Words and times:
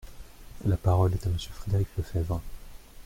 La 0.65 0.77
parole 0.77 1.13
est 1.13 1.27
à 1.27 1.29
Monsieur 1.29 1.51
Frédéric 1.53 1.87
Lefebvre. 1.95 2.41